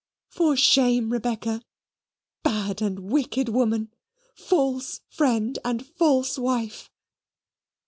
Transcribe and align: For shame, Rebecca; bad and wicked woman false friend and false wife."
For 0.29 0.57
shame, 0.57 1.11
Rebecca; 1.11 1.61
bad 2.41 2.81
and 2.81 3.11
wicked 3.11 3.49
woman 3.49 3.93
false 4.33 5.01
friend 5.11 5.59
and 5.63 5.85
false 5.85 6.39
wife." 6.39 6.89